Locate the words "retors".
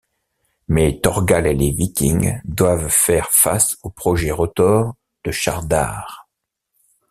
4.31-4.95